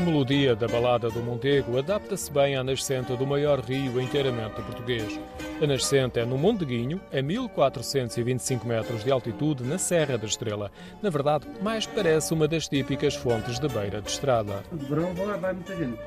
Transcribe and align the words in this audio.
melodia 0.00 0.54
da 0.54 0.66
balada 0.66 1.08
do 1.08 1.20
Mondego 1.20 1.78
adapta-se 1.78 2.30
bem 2.30 2.56
à 2.56 2.64
nascente 2.64 3.16
do 3.16 3.26
maior 3.26 3.60
rio 3.60 4.00
inteiramente 4.00 4.60
português. 4.62 5.20
A 5.62 5.66
nascente 5.66 6.18
é 6.18 6.24
no 6.24 6.36
Monte 6.36 6.60
de 6.60 6.66
Guinho, 6.66 7.00
a 7.12 7.22
1425 7.22 8.66
metros 8.66 9.02
de 9.02 9.10
altitude, 9.10 9.64
na 9.64 9.78
Serra 9.78 10.18
da 10.18 10.26
Estrela. 10.26 10.70
Na 11.02 11.08
verdade, 11.08 11.46
mais 11.62 11.86
parece 11.86 12.34
uma 12.34 12.46
das 12.46 12.68
típicas 12.68 13.14
fontes 13.14 13.58
de 13.58 13.68
beira 13.68 14.02
de 14.02 14.10
estrada. 14.10 14.62
De 14.72 14.84
verão 14.84 15.14
vai, 15.14 15.38
vai 15.38 15.52
muita 15.52 15.76
gente. 15.76 15.98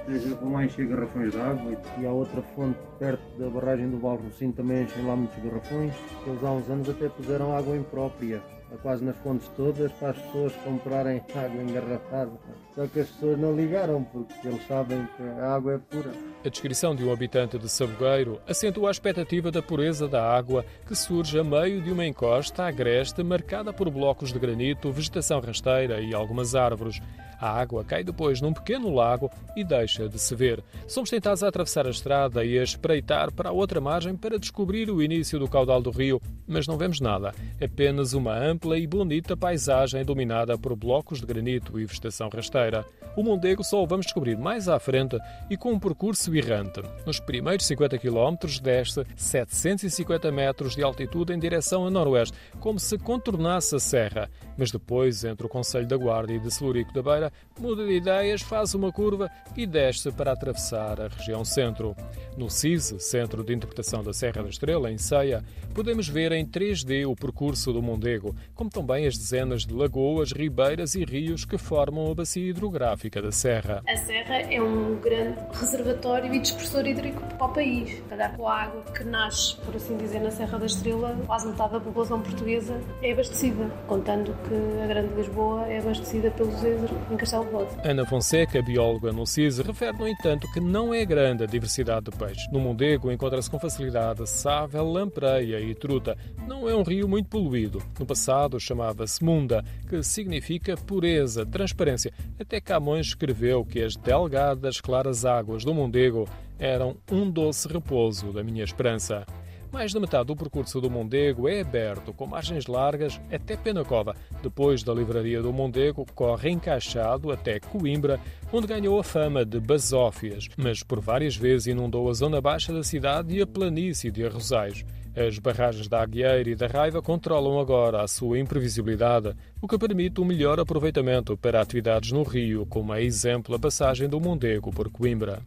Lá 0.41 0.65
encher 0.65 0.87
garrafões 0.87 1.31
de 1.31 1.39
água 1.39 1.81
e 1.99 2.05
há 2.05 2.11
outra 2.11 2.41
fonte 2.55 2.77
perto 2.99 3.39
da 3.39 3.49
barragem 3.49 3.89
do 3.89 3.97
Val 3.97 4.17
Rocinho 4.17 4.53
também 4.53 4.83
enchem 4.83 5.05
lá 5.05 5.15
muitos 5.15 5.43
garrafões. 5.43 5.93
Eles 6.27 6.43
há 6.43 6.51
uns 6.51 6.69
anos 6.69 6.89
até 6.89 7.09
puseram 7.09 7.55
água 7.55 7.75
imprópria 7.75 8.41
quase 8.77 9.03
nas 9.03 9.15
fontes 9.17 9.47
todas 9.55 9.91
para 9.93 10.11
as 10.11 10.17
pessoas 10.17 10.53
comprarem 10.63 11.21
água 11.35 11.63
engarrafada. 11.63 12.31
Só 12.75 12.87
que 12.87 12.99
as 12.99 13.09
pessoas 13.09 13.39
não 13.39 13.55
ligaram 13.55 14.03
porque 14.03 14.47
eles 14.47 14.65
sabem 14.67 15.07
que 15.17 15.23
a 15.23 15.55
água 15.55 15.73
é 15.73 15.77
pura. 15.77 16.11
A 16.45 16.49
descrição 16.49 16.95
de 16.95 17.03
um 17.03 17.11
habitante 17.11 17.57
de 17.57 17.67
Sabogueiro 17.67 18.39
acentua 18.47 18.89
a 18.89 18.91
expectativa 18.91 19.51
da 19.51 19.61
pureza 19.61 20.07
da 20.07 20.23
água 20.23 20.65
que 20.87 20.95
surge 20.95 21.37
a 21.37 21.43
meio 21.43 21.81
de 21.81 21.91
uma 21.91 22.05
encosta 22.05 22.63
agreste 22.63 23.21
marcada 23.23 23.73
por 23.73 23.89
blocos 23.89 24.31
de 24.31 24.39
granito, 24.39 24.91
vegetação 24.91 25.41
rasteira 25.41 25.99
e 25.99 26.13
algumas 26.13 26.55
árvores. 26.55 27.01
A 27.39 27.49
água 27.49 27.85
cai 27.85 28.03
depois 28.03 28.41
num 28.41 28.51
pequeno 28.51 28.93
lago 28.93 29.31
e 29.55 29.63
deixa 29.63 30.09
de 30.09 30.19
se 30.19 30.35
ver. 30.35 30.61
Somos 30.87 31.09
tentados 31.09 31.41
a 31.41 31.47
atravessar 31.47 31.87
a 31.87 31.89
estrada 31.89 32.43
e 32.43 32.59
a 32.59 32.63
espreitar 32.63 33.31
para 33.31 33.49
a 33.49 33.53
outra 33.53 33.79
margem 33.79 34.15
para 34.15 34.37
descobrir 34.37 34.89
o 34.89 35.01
início 35.01 35.39
do 35.39 35.47
caudal 35.47 35.81
do 35.81 35.89
rio, 35.89 36.21
mas 36.45 36.67
não 36.67 36.77
vemos 36.77 36.99
nada. 36.99 37.33
Apenas 37.63 38.11
uma 38.11 38.37
ampla 38.37 38.58
e 38.77 38.85
bonita 38.85 39.37
paisagem 39.37 40.03
dominada 40.03 40.57
por 40.57 40.75
blocos 40.75 41.21
de 41.21 41.25
granito 41.25 41.79
e 41.79 41.85
vegetação 41.85 42.29
rasteira. 42.29 42.85
O 43.15 43.23
Mondego 43.23 43.63
só 43.63 43.81
o 43.81 43.87
vamos 43.87 44.05
descobrir 44.05 44.37
mais 44.37 44.67
à 44.67 44.79
frente 44.79 45.17
e 45.49 45.57
com 45.57 45.71
um 45.71 45.79
percurso 45.79 46.35
errante. 46.35 46.81
Nos 47.05 47.19
primeiros 47.19 47.65
50 47.65 47.97
km 47.97 48.35
desce 48.61 49.05
750 49.15 50.31
metros 50.31 50.75
de 50.75 50.83
altitude 50.83 51.33
em 51.33 51.39
direção 51.39 51.85
a 51.85 51.89
noroeste, 51.89 52.37
como 52.59 52.79
se 52.79 52.97
contornasse 52.97 53.75
a 53.75 53.79
serra. 53.79 54.29
Mas 54.57 54.71
depois, 54.71 55.23
entre 55.23 55.45
o 55.45 55.49
Conselho 55.49 55.87
da 55.87 55.97
Guarda 55.97 56.33
e 56.33 56.39
de 56.39 56.51
Celurico 56.51 56.93
da 56.93 57.01
Beira, 57.01 57.33
muda 57.59 57.85
de 57.85 57.93
ideias, 57.93 58.41
faz 58.41 58.73
uma 58.73 58.91
curva 58.91 59.29
e 59.55 59.65
desce 59.65 60.11
para 60.11 60.33
atravessar 60.33 60.99
a 61.01 61.07
região 61.07 61.43
centro. 61.45 61.95
No 62.37 62.49
CISE, 62.49 62.99
Centro 62.99 63.43
de 63.43 63.53
Interpretação 63.53 64.03
da 64.03 64.13
Serra 64.13 64.43
da 64.43 64.49
Estrela, 64.49 64.91
em 64.91 64.97
Ceia, 64.97 65.43
podemos 65.73 66.07
ver 66.07 66.31
em 66.31 66.45
3D 66.45 67.05
o 67.07 67.15
percurso 67.15 67.73
do 67.73 67.81
Mondego, 67.81 68.35
como 68.55 68.69
também 68.69 69.07
as 69.07 69.17
dezenas 69.17 69.65
de 69.65 69.73
lagoas, 69.73 70.31
ribeiras 70.31 70.95
e 70.95 71.03
rios 71.03 71.45
que 71.45 71.57
formam 71.57 72.11
a 72.11 72.15
bacia 72.15 72.49
hidrográfica 72.49 73.21
da 73.21 73.31
Serra. 73.31 73.81
A 73.87 73.95
Serra 73.95 74.41
é 74.41 74.61
um 74.61 74.99
grande 74.99 75.37
reservatório 75.53 76.33
e 76.33 76.39
dispersor 76.39 76.85
hídrico 76.85 77.21
para 77.37 77.47
o 77.47 77.53
país. 77.53 78.01
Calhar 78.09 78.35
com 78.35 78.47
a 78.47 78.63
água 78.63 78.83
que 78.93 79.03
nasce, 79.03 79.55
por 79.57 79.75
assim 79.75 79.97
dizer, 79.97 80.19
na 80.19 80.31
Serra 80.31 80.57
da 80.57 80.65
Estrela, 80.65 81.17
quase 81.25 81.47
metade 81.47 81.73
da 81.73 81.79
população 81.79 82.21
portuguesa 82.21 82.79
é 83.01 83.11
abastecida, 83.11 83.69
contando 83.87 84.35
que 84.47 84.81
a 84.83 84.87
Grande 84.87 85.13
Lisboa 85.15 85.65
é 85.67 85.79
abastecida 85.79 86.31
pelo 86.31 86.51
Zezer 86.51 86.89
em 87.11 87.17
Castelo 87.17 87.45
de 87.45 87.51
Bode. 87.51 87.69
Ana 87.83 88.05
Fonseca, 88.05 88.61
bióloga 88.61 89.11
no 89.11 89.25
CISE, 89.25 89.61
refere, 89.61 89.97
no 89.97 90.07
entanto, 90.07 90.51
que 90.51 90.59
não 90.59 90.93
é 90.93 91.05
grande 91.05 91.43
a 91.43 91.47
diversidade 91.47 92.09
de 92.09 92.17
peixes. 92.17 92.51
No 92.51 92.59
Mondego 92.59 93.11
encontra-se 93.11 93.49
com 93.49 93.59
facilidade 93.59 94.27
sável, 94.27 94.83
lampreia 94.83 95.59
e 95.59 95.73
truta. 95.73 96.17
Não 96.47 96.67
é 96.67 96.75
um 96.75 96.83
rio 96.83 97.07
muito 97.07 97.29
poluído. 97.29 97.81
No 97.99 98.05
passado 98.05 98.38
chamava-se 98.59 99.23
Munda, 99.23 99.65
que 99.89 100.01
significa 100.03 100.77
pureza, 100.77 101.45
transparência. 101.45 102.13
Até 102.39 102.61
Camões 102.61 103.07
escreveu 103.07 103.65
que 103.65 103.81
as 103.81 103.95
delgadas, 103.95 104.79
claras 104.79 105.25
águas 105.25 105.65
do 105.65 105.73
Mondego 105.73 106.29
eram 106.57 106.95
um 107.11 107.29
doce 107.29 107.67
repouso 107.67 108.31
da 108.31 108.43
minha 108.43 108.63
esperança. 108.63 109.25
Mais 109.71 109.93
da 109.93 109.99
metade 109.99 110.25
do 110.25 110.35
percurso 110.35 110.81
do 110.81 110.89
Mondego 110.89 111.47
é 111.47 111.61
aberto, 111.61 112.11
com 112.11 112.25
margens 112.25 112.65
largas 112.65 113.21
até 113.31 113.55
Penacova. 113.55 114.15
Depois 114.41 114.81
da 114.81 114.93
livraria 114.93 115.41
do 115.41 115.53
Mondego, 115.53 116.05
corre 116.15 116.49
encaixado 116.49 117.31
até 117.31 117.59
Coimbra, 117.59 118.19
onde 118.51 118.65
ganhou 118.65 118.99
a 118.99 119.03
fama 119.03 119.45
de 119.45 119.59
basófias, 119.59 120.47
mas 120.57 120.81
por 120.81 120.99
várias 120.99 121.35
vezes 121.35 121.67
inundou 121.67 122.09
a 122.09 122.13
zona 122.13 122.41
baixa 122.41 122.73
da 122.73 122.83
cidade 122.83 123.35
e 123.35 123.41
a 123.41 123.47
planície 123.47 124.09
de 124.09 124.25
Arrozais. 124.25 124.83
As 125.15 125.39
barragens 125.39 125.87
da 125.87 126.01
Agueira 126.01 126.49
e 126.49 126.55
da 126.55 126.67
Raiva 126.67 127.01
controlam 127.01 127.59
agora 127.59 128.03
a 128.03 128.07
sua 128.07 128.39
imprevisibilidade, 128.39 129.35
o 129.61 129.67
que 129.67 129.77
permite 129.77 130.21
um 130.21 130.25
melhor 130.25 130.59
aproveitamento 130.59 131.35
para 131.35 131.61
atividades 131.61 132.11
no 132.11 132.23
rio, 132.23 132.65
como 132.65 132.93
é 132.93 133.03
exemplo 133.03 133.55
a 133.55 133.59
passagem 133.59 134.07
do 134.07 134.19
Mondego 134.19 134.71
por 134.71 134.89
Coimbra. 134.89 135.41